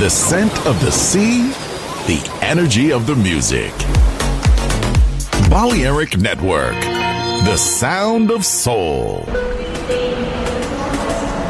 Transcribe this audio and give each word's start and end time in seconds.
The 0.00 0.08
scent 0.08 0.66
of 0.66 0.80
the 0.80 0.90
sea, 0.90 1.52
the 2.06 2.20
energy 2.40 2.90
of 2.90 3.06
the 3.06 3.14
music. 3.14 3.70
Balearic 5.50 6.16
Network, 6.16 6.80
the 7.44 7.58
sound 7.58 8.30
of 8.30 8.42
soul. 8.42 9.26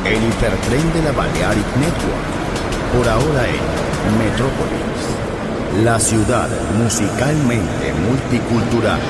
El 0.05 0.21
hipertren 0.27 0.93
de 0.95 1.03
la 1.05 1.13
Balearic 1.13 1.77
Network, 1.77 2.27
por 2.93 3.09
ahora 3.09 3.47
en 3.47 4.19
Metrópolis, 4.19 5.85
la 5.85 6.01
ciudad 6.01 6.49
musicalmente 6.77 7.95
multicultural, 8.09 9.01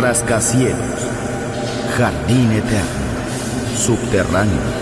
rascacielos, 0.00 1.00
jardín 1.96 2.52
eterno, 2.52 3.02
subterráneo 3.76 4.81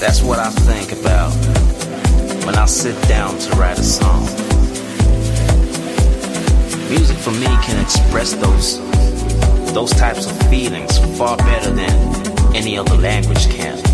That's 0.00 0.22
what 0.22 0.38
I 0.38 0.48
think 0.48 0.92
about 0.92 1.30
when 2.46 2.54
I 2.56 2.64
sit 2.64 2.96
down 3.06 3.38
to 3.38 3.50
write 3.56 3.78
a 3.78 3.82
song. 3.82 4.22
Music 6.88 7.18
for 7.18 7.32
me 7.32 7.44
can 7.44 7.78
express 7.82 8.32
those 8.32 8.78
those 9.74 9.90
types 9.90 10.24
of 10.24 10.36
feelings 10.48 10.98
far 11.18 11.36
better 11.36 11.70
than 11.70 12.56
any 12.56 12.78
other 12.78 12.96
language 12.96 13.46
can. 13.50 13.89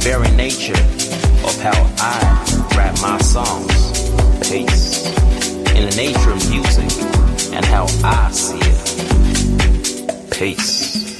Very 0.00 0.30
nature 0.30 0.72
of 1.44 1.60
how 1.60 1.76
I 1.98 2.66
rap 2.74 2.98
my 3.02 3.18
songs. 3.18 4.00
Peace. 4.48 5.06
In 5.74 5.88
the 5.88 5.94
nature 5.94 6.30
of 6.30 6.50
music 6.50 6.90
and 7.52 7.64
how 7.66 7.86
I 8.02 8.30
see 8.30 8.58
it. 8.62 10.30
Peace. 10.30 11.19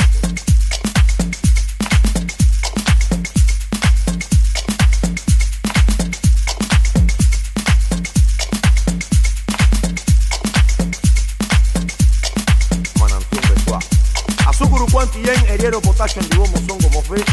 Eriero, 16.01 16.07
Potasio, 16.07 16.21
Andibomo, 16.21 16.57
Songo, 16.67 16.89
Mofé, 16.89 17.23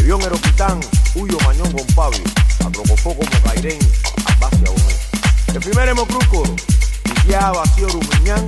Evión, 0.00 0.22
Eroquitán, 0.22 0.80
Huyo, 1.14 1.36
Mañón, 1.44 1.72
Gompabio, 1.72 2.20
Atrocofoco, 2.64 3.24
Mocairén, 3.24 3.78
Abacia, 4.36 4.70
Omé. 4.70 5.54
El 5.54 5.60
primer 5.60 5.88
Hemocruco, 5.88 6.44
Iquia, 7.04 7.50
Vacío, 7.50 7.88
Rumiñán, 7.88 8.46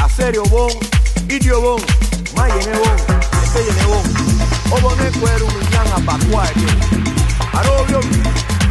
Acerio, 0.00 0.44
Bon, 0.44 0.70
Idio, 1.28 1.60
Bon, 1.60 1.82
Mayene, 2.36 2.78
Bon, 2.78 2.96
Esteyene, 3.42 3.84
Bon, 3.86 4.78
Oboné, 4.78 5.10
Cuero, 5.18 5.46
Rumiñán, 5.48 5.86
Apacuá, 5.96 6.44
Arobio, 7.52 8.00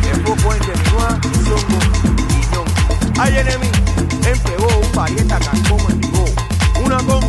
Enfoco, 0.09 0.53
Entenua, 0.53 1.19
Songo, 1.43 1.79
Guiñón. 2.29 3.19
Hay 3.19 3.37
enemigo, 3.37 3.73
empegó 4.25 4.67
un 4.79 4.91
parieta, 4.93 5.39
Cancoma, 5.39 5.89
Endigó, 5.89 6.25
una 6.85 6.97
con, 7.03 7.19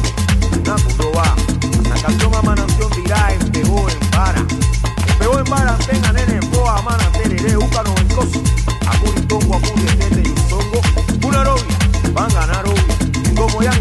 La 1.89 1.97
canción 2.01 2.35
a 2.35 2.43
mananción 2.43 2.91
dirá, 2.97 3.33
en 3.33 3.53
en 5.39 5.45
vara, 5.45 5.77
tenga 5.79 6.13
nene, 6.13 6.41
poa, 6.53 6.81
mana, 6.83 7.05
en 7.99 8.09
coso. 8.09 8.43
Tete. 9.99 10.23
Una 11.27 11.45
van 12.13 12.33
ganar 12.33 12.65
obvio. 12.67 12.85
En 13.25 13.35
como 13.35 13.63
ya. 13.63 13.73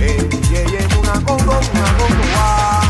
Eh, 0.00 0.28
una 0.98 1.12
congo, 1.24 1.60
una 1.72 1.98
congo, 1.98 2.24
va. 2.34 2.89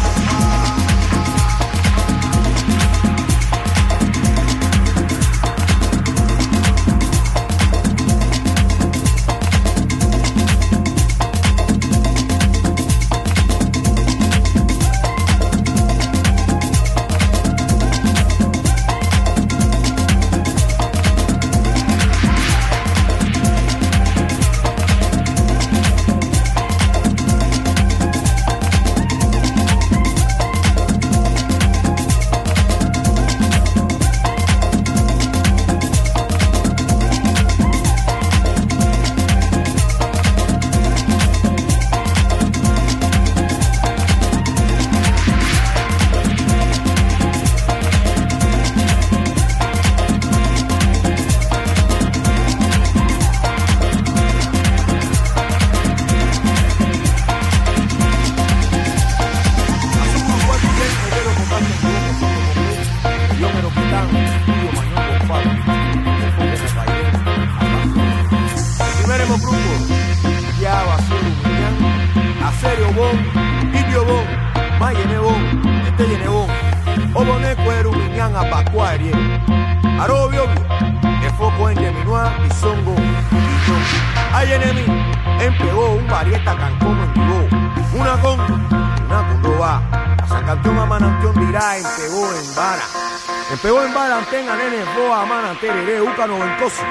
Tereré, 96.30 96.36
úcano, 96.36 96.38
vencoso. 96.38 96.82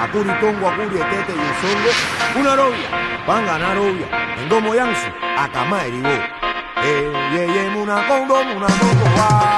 Acuri, 0.00 0.30
tongo, 0.40 0.68
acuri, 0.68 0.98
tete 0.98 1.32
y 1.32 1.38
un 1.38 1.54
songo. 1.60 2.40
Una 2.40 2.56
novia, 2.56 2.88
van 3.26 3.44
a 3.44 3.46
ganar 3.46 3.78
obvia. 3.78 4.06
En 4.36 4.48
domo 4.48 4.74
yansu, 4.74 5.06
a 5.36 5.48
cama 5.48 5.84
erigó. 5.84 6.08
Eh, 6.08 7.12
ye, 7.32 7.76
una 7.76 8.06
con, 8.06 8.28
domo, 8.28 8.56
una 8.56 8.66
con, 8.66 8.96
va. 9.18 9.57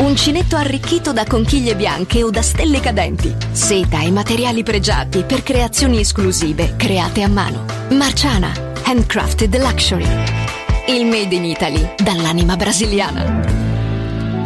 Uncinetto 0.00 0.56
arricchito 0.56 1.12
da 1.12 1.24
conchiglie 1.24 1.76
bianche 1.76 2.22
o 2.22 2.30
da 2.30 2.42
stelle 2.42 2.80
cadenti. 2.80 3.34
Seta 3.52 4.00
e 4.00 4.10
materiali 4.10 4.62
pregiati 4.62 5.22
per 5.22 5.42
creazioni 5.42 6.00
esclusive 6.00 6.74
create 6.76 7.22
a 7.22 7.28
mano. 7.28 7.64
Marciana, 7.90 8.52
handcrafted 8.84 9.56
luxury. 9.56 10.06
Il 10.86 11.06
made 11.06 11.34
in 11.34 11.44
Italy 11.44 11.94
dall'anima 11.96 12.56
brasiliana. 12.56 13.42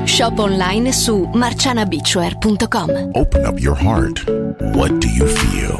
Shop 0.04 0.38
online 0.38 0.92
su 0.92 1.28
marcianabeachwear.com. 1.32 3.10
Open 3.12 3.44
up 3.44 3.58
your 3.58 3.76
heart. 3.76 4.24
What 4.74 4.92
do 4.98 5.08
you 5.08 5.26
feel? 5.26 5.78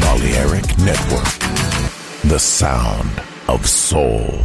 Balearic 0.00 0.76
Network. 0.78 1.38
The 2.24 2.38
sound 2.38 3.22
of 3.46 3.66
soul. 3.66 4.44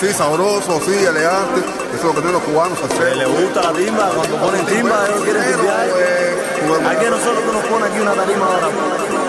Así 0.00 0.14
sabrosos, 0.14 0.82
así 0.82 0.94
elegantes, 0.94 1.62
eso 1.92 1.96
es 1.96 2.04
lo 2.04 2.14
que 2.14 2.20
tienen 2.22 2.32
los 2.32 2.42
cubanos 2.44 2.78
hacer. 2.82 3.16
Le 3.18 3.26
gusta 3.26 3.62
la 3.62 3.72
timba, 3.72 4.08
cuando 4.08 4.36
ponen 4.36 4.64
timba, 4.64 5.06
ellos 5.06 5.24
quieren 5.24 5.44
timbear. 5.44 6.90
Aquí 6.90 7.04
nosotros 7.10 7.44
que 7.44 7.52
nos 7.52 7.64
pone 7.66 7.84
aquí 7.86 8.00
una 8.00 8.14
tarima 8.14 8.46
ahora. 8.46 9.19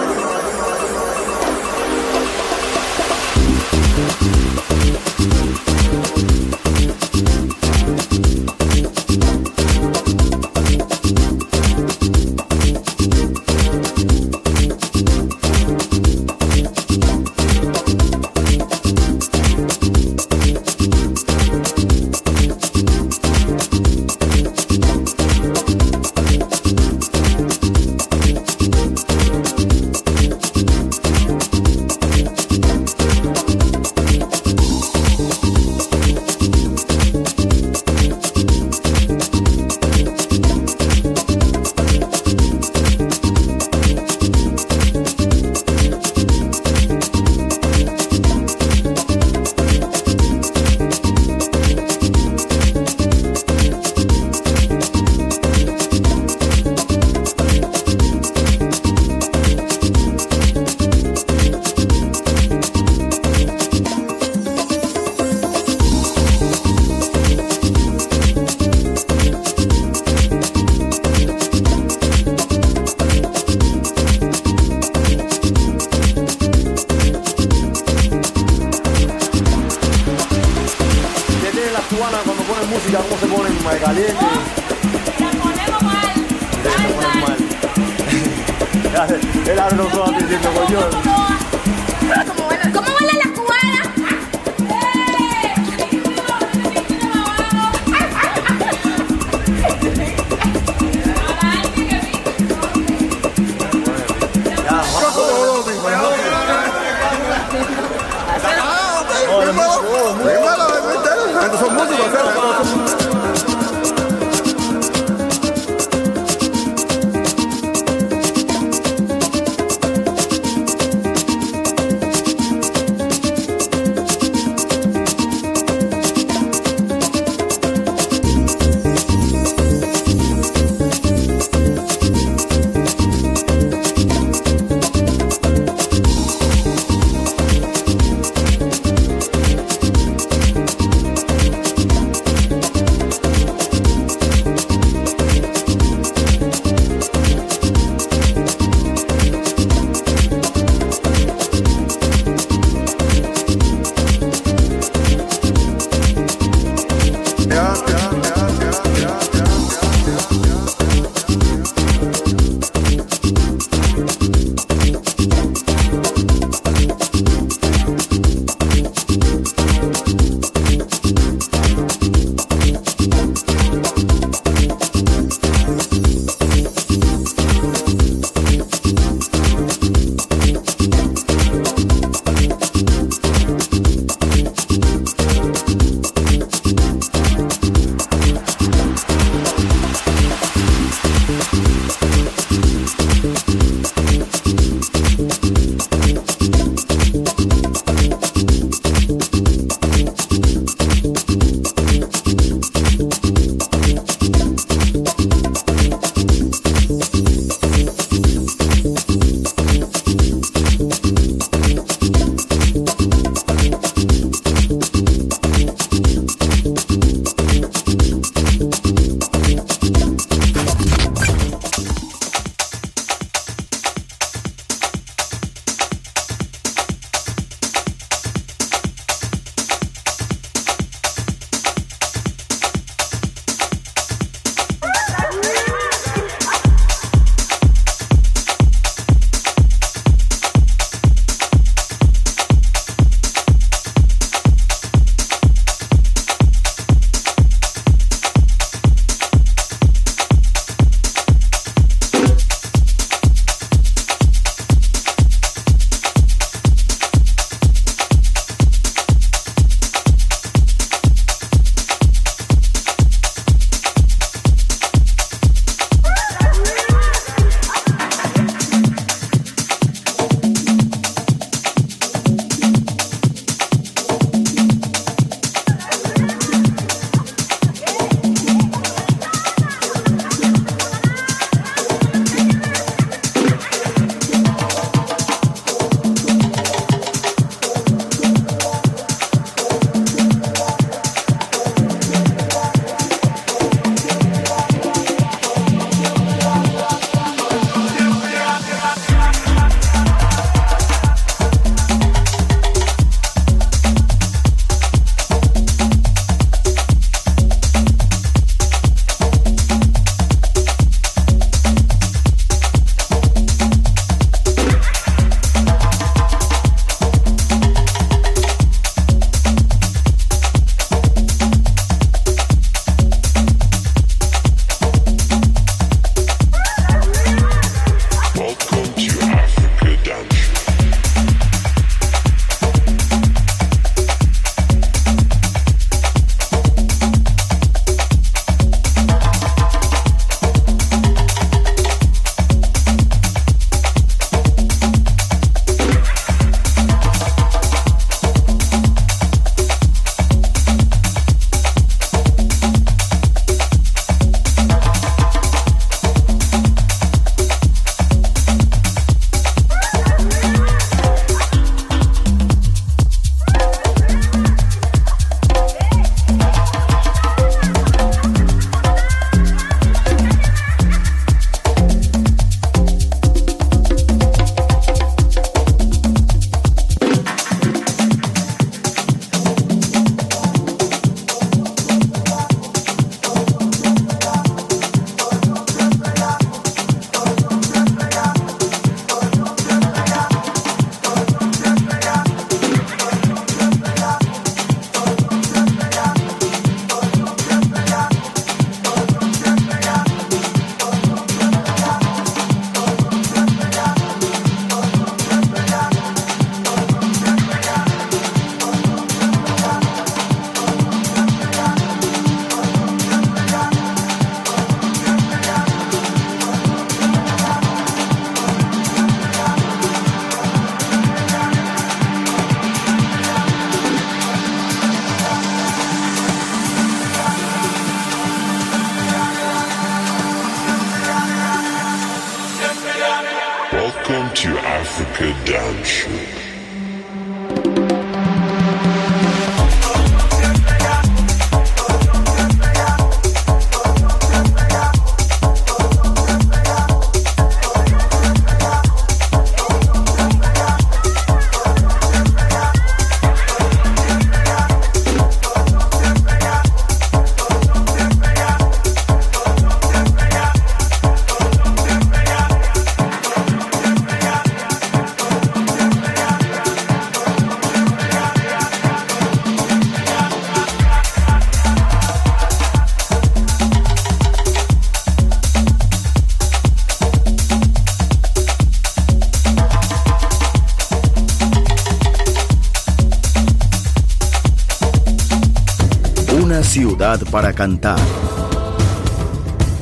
Para 487.31 487.53
cantar, 487.53 487.97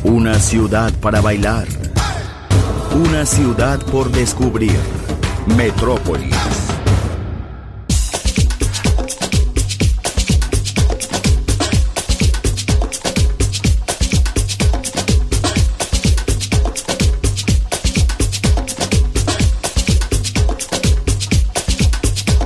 una 0.04 0.40
ciudad 0.40 0.94
para 1.02 1.20
bailar, 1.20 1.68
una 2.94 3.26
ciudad 3.26 3.80
por 3.80 4.12
descubrir, 4.12 4.80
Metrópolis. 5.58 6.36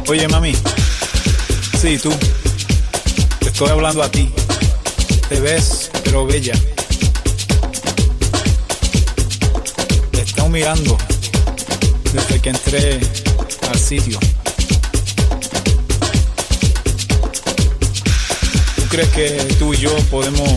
Oye, 0.08 0.28
mami. 0.30 0.54
Sí, 1.78 1.98
tú. 1.98 2.12
Estoy 3.42 3.70
hablando 3.70 4.04
a 4.04 4.10
ti. 4.10 4.32
Te 5.30 5.40
ves, 5.40 5.90
pero 6.04 6.26
bella. 6.26 6.54
Te 10.12 10.22
están 10.22 10.52
mirando 10.52 10.98
desde 12.14 12.40
que 12.40 12.50
entré 12.50 13.00
al 13.70 13.80
sitio. 13.80 14.20
¿Tú 18.76 18.84
crees 18.90 19.10
que 19.10 19.30
tú 19.58 19.74
y 19.74 19.78
yo 19.78 19.96
podemos 20.12 20.50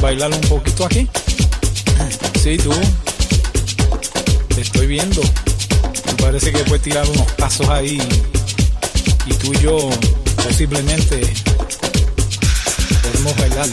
bailar 0.00 0.32
un 0.32 0.40
poquito 0.42 0.86
aquí? 0.86 1.08
Sí, 2.42 2.56
tú. 2.58 2.72
Te 4.54 4.60
estoy 4.60 4.86
viendo. 4.86 5.22
Me 6.06 6.12
parece 6.14 6.52
que 6.52 6.58
puedes 6.64 6.82
tirar 6.82 7.08
unos 7.08 7.30
pasos 7.32 7.68
ahí. 7.68 7.98
Y 9.26 9.34
tú 9.34 9.52
y 9.54 9.58
yo 9.60 9.88
posiblemente 10.42 11.20
podemos 13.02 13.36
bailar. 13.38 13.68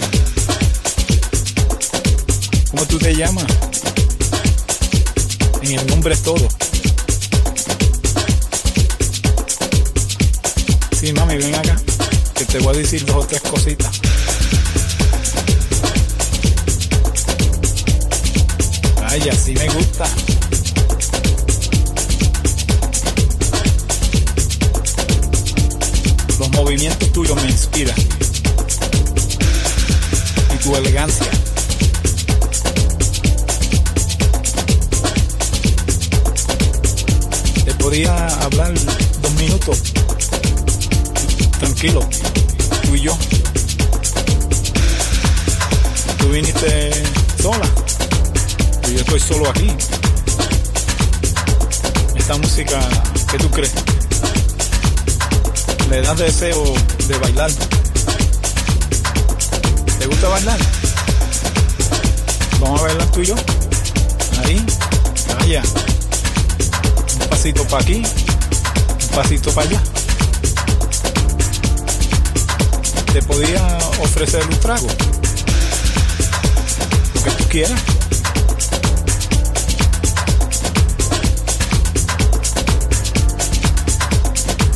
¿Cómo 2.72 2.86
tú 2.86 2.98
te 2.98 3.14
llamas? 3.14 3.46
En 5.62 5.78
el 5.78 5.88
nombre 5.88 6.14
es 6.14 6.24
todo. 6.24 6.48
Sí, 10.98 11.12
mami, 11.12 11.36
ven 11.36 11.54
acá, 11.54 11.76
que 12.34 12.46
te 12.46 12.60
voy 12.60 12.76
a 12.76 12.80
decir 12.80 13.06
dos 13.06 13.26
o 13.26 13.28
tres 13.28 13.42
cositas. 13.42 14.00
Ay, 19.06 19.28
así 19.30 19.54
me 19.54 19.68
gusta. 19.68 20.06
Los 26.40 26.52
movimientos 26.52 27.12
tuyos 27.12 27.36
me 27.44 27.50
inspiran. 27.50 27.96
Y 30.54 30.58
tu 30.64 30.76
elegancia. 30.78 31.41
Podría 37.82 38.28
hablar 38.44 38.74
dos 39.22 39.32
minutos. 39.34 39.82
Tranquilo, 41.60 42.08
tú 42.84 42.96
y 42.96 43.02
yo. 43.02 43.18
Tú 46.20 46.30
viniste 46.30 46.92
sola. 47.42 47.68
Y 48.88 48.94
yo 48.94 49.00
estoy 49.00 49.20
solo 49.20 49.50
aquí. 49.50 49.72
Esta 52.16 52.38
música, 52.38 52.80
¿qué 53.32 53.38
tú 53.38 53.50
crees? 53.50 53.74
Le 55.90 56.02
das 56.02 56.18
deseo 56.18 56.64
de 57.08 57.18
bailar. 57.18 57.52
¿Te 60.00 60.06
gusta 60.06 60.28
bailar? 60.30 60.60
Vamos 62.60 62.80
a 62.80 62.84
bailar 62.84 63.12
tú 63.12 63.22
y 63.22 63.26
yo. 63.26 63.36
Ahí, 64.44 64.66
allá 65.40 65.64
pasito 67.42 67.68
para 67.70 67.82
aquí, 67.82 67.96
un 67.96 69.08
pasito 69.16 69.52
para 69.52 69.68
allá. 69.68 69.82
Te 73.14 73.22
podía 73.24 73.80
ofrecer 74.00 74.46
un 74.46 74.60
trago. 74.60 74.88
Lo 77.16 77.24
que 77.24 77.32
tú 77.32 77.44
quieras. 77.50 77.82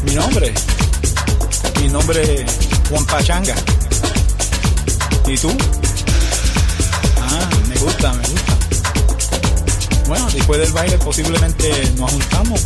Mi 0.05 0.15
nombre. 0.15 0.51
Mi 1.81 1.87
nombre 1.89 2.41
es 2.41 2.51
Juan 2.89 3.05
Pachanga. 3.05 3.55
¿Y 5.27 5.37
tú? 5.37 5.55
Ah, 7.21 7.47
me 7.69 7.75
gusta, 7.75 8.11
me 8.11 8.27
gusta. 8.27 8.44
Bueno, 10.07 10.29
después 10.31 10.59
del 10.59 10.71
baile 10.71 10.97
posiblemente 10.99 11.91
nos 11.97 12.11
juntamos. 12.11 12.61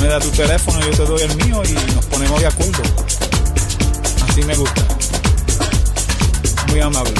me 0.00 0.08
da 0.08 0.18
tu 0.18 0.28
teléfono, 0.30 0.80
yo 0.80 0.90
te 0.90 1.04
doy 1.04 1.22
el 1.22 1.36
mío 1.36 1.62
y 1.64 1.94
nos 1.94 2.04
ponemos 2.06 2.40
de 2.40 2.46
acuerdo. 2.48 2.82
Así 4.28 4.42
me 4.42 4.56
gusta. 4.56 4.82
Muy 6.68 6.80
amable 6.80 7.12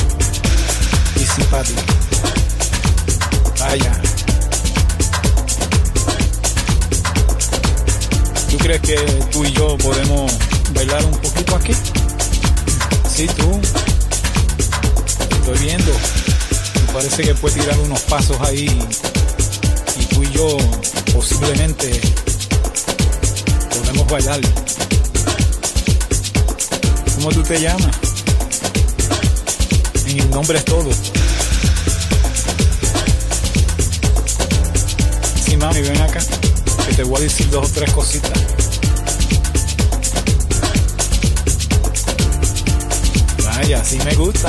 y 1.15 1.25
simpático. 1.25 1.83
Vaya. 3.61 3.93
¿Tú 8.51 8.59
crees 8.59 8.81
que 8.81 8.97
tú 9.31 9.45
y 9.45 9.53
yo 9.53 9.79
podemos 9.79 10.33
bailar 10.75 11.05
un 11.05 11.19
poquito 11.19 11.55
aquí? 11.55 11.75
Sí, 13.09 13.29
tú. 13.37 13.61
Estoy 15.31 15.59
viendo 15.59 15.93
parece 16.97 17.25
que 17.25 17.35
puede 17.35 17.61
tirar 17.61 17.79
unos 17.81 18.01
pasos 18.03 18.39
ahí 18.41 18.65
y 20.01 20.05
tú 20.07 20.23
y 20.23 20.33
yo 20.33 20.57
posiblemente 21.13 22.01
podemos 23.69 24.07
bailar. 24.07 24.41
¿Cómo 27.17 27.29
tú 27.33 27.43
te 27.43 27.61
llamas? 27.61 27.99
En 30.07 30.21
el 30.21 30.31
nombre 30.31 30.57
es 30.57 30.65
todo. 30.65 30.89
Sí, 35.45 35.55
mami, 35.59 35.83
ven 35.83 36.01
acá, 36.01 36.21
que 36.89 36.95
te 36.95 37.03
voy 37.03 37.19
a 37.19 37.21
decir 37.25 37.51
dos 37.51 37.69
o 37.69 37.73
tres 37.75 37.93
cositas. 37.93 38.33
Vaya, 43.45 43.85
sí 43.85 43.99
me 44.03 44.15
gusta. 44.15 44.49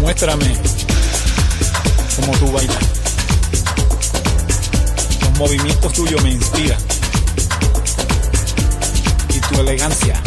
Muéstrame 0.00 0.73
como 2.24 2.38
tú 2.38 2.52
bailas. 2.52 2.78
Los 5.20 5.38
movimientos 5.38 5.92
tuyos 5.92 6.22
me 6.22 6.30
inspiran. 6.30 6.78
Y 9.34 9.40
tu 9.40 9.60
elegancia. 9.60 10.22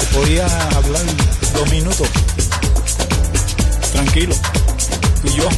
Te 0.00 0.06
podía 0.16 0.46
hablar 0.76 1.02
dos 1.54 1.70
minutos. 1.70 2.08
Tranquilo. 3.92 4.34
Tú 5.22 5.28
y 5.28 5.36
yo. 5.36 5.48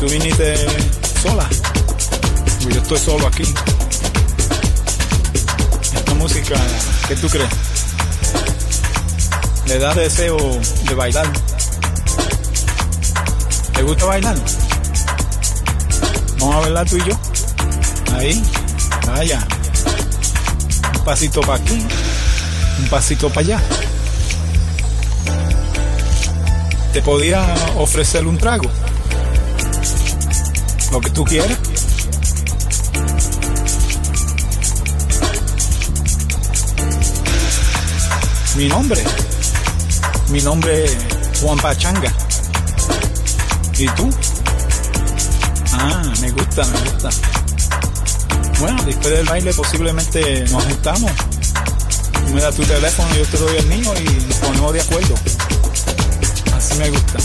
Tú 0.00 0.08
viniste 0.08 0.54
sola. 1.22 1.48
Yo 2.60 2.80
estoy 2.80 2.98
solo 2.98 3.26
aquí. 3.26 3.42
Esta 5.82 6.14
música 6.14 6.56
¿Qué 7.08 7.16
tú 7.16 7.28
crees? 7.28 7.48
le 9.68 9.78
da 9.78 9.92
deseo 9.92 10.38
de 10.88 10.94
bailar. 10.94 11.30
¿Te 13.74 13.82
gusta 13.82 14.06
bailar? 14.06 14.36
Vamos 16.38 16.56
a 16.56 16.60
bailar 16.60 16.88
tú 16.88 16.96
y 16.96 17.04
yo. 17.04 17.18
Ahí, 18.16 18.42
vaya. 19.06 19.46
Un 20.96 21.04
pasito 21.04 21.42
para 21.42 21.62
aquí, 21.62 21.86
un 22.78 22.88
pasito 22.88 23.28
para 23.28 23.40
allá. 23.40 23.62
Te 26.94 27.02
podía 27.02 27.54
ofrecer 27.76 28.26
un 28.26 28.38
trago. 28.38 28.70
Lo 30.90 31.00
que 31.02 31.10
tú 31.10 31.24
quieras. 31.24 31.58
Mi 38.58 38.66
nombre. 38.66 39.00
Mi 40.30 40.42
nombre 40.42 40.84
es 40.84 40.96
Juan 41.40 41.56
Pachanga. 41.58 42.12
¿Y 43.78 43.86
tú? 43.90 44.10
Ah, 45.74 46.02
me 46.20 46.32
gusta, 46.32 46.64
me 46.64 46.80
gusta. 46.80 47.10
Bueno, 48.58 48.82
después 48.82 49.10
del 49.10 49.26
baile 49.26 49.54
posiblemente 49.54 50.44
nos 50.50 50.64
juntamos. 50.64 51.12
Me 52.34 52.40
das 52.40 52.56
tu 52.56 52.64
teléfono, 52.64 53.14
yo 53.14 53.24
te 53.26 53.36
doy 53.36 53.56
el 53.58 53.66
mío 53.66 53.94
y 53.96 54.34
ponemos 54.44 54.72
de 54.72 54.80
acuerdo. 54.80 55.14
Así 56.56 56.74
me 56.78 56.90
gusta. 56.90 57.18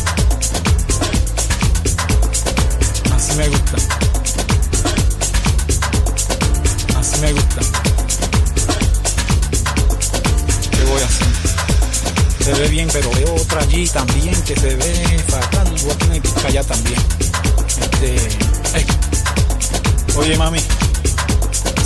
Así 3.15 3.35
me 3.37 3.49
gusta. 3.49 3.77
Así 6.95 7.19
me 7.21 7.33
gusta. 7.33 7.92
Ve 12.63 12.69
bien, 12.69 12.87
pero 12.93 13.09
veo 13.11 13.35
otra 13.35 13.61
allí 13.61 13.87
también 13.87 14.41
que 14.43 14.55
se 14.55 14.75
ve 14.75 15.23
fatal. 15.27 15.67
Tener 15.99 16.21
que 16.21 16.47
allá 16.47 16.63
también. 16.63 16.99
Este. 17.81 18.17
Oye, 20.15 20.37
mami. 20.37 20.59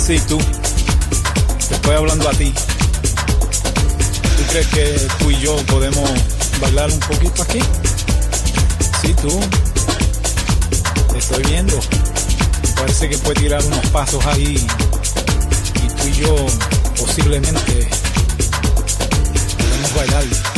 Sí, 0.06 0.20
tú. 0.28 0.38
Te 1.68 1.74
estoy 1.74 1.96
hablando 1.96 2.28
a 2.28 2.32
ti. 2.32 2.52
¿Tú 4.36 4.42
crees 4.50 4.66
que 4.68 5.08
tú 5.18 5.30
y 5.30 5.40
yo 5.40 5.56
podemos 5.66 6.08
bailar 6.60 6.90
un 6.90 7.00
poquito 7.00 7.42
aquí? 7.42 7.60
Sí, 9.02 9.14
tú. 9.14 9.40
Te 11.12 11.18
estoy 11.18 11.42
viendo. 11.44 11.78
Parece 12.76 13.08
que 13.08 13.18
puede 13.18 13.40
tirar 13.40 13.64
unos 13.64 13.86
pasos 13.86 14.24
ahí. 14.26 14.64
Y 15.74 15.88
tú 15.88 16.06
y 16.06 16.12
yo 16.12 16.36
posiblemente 16.96 17.88
podemos 19.58 19.94
bailar. 19.94 20.57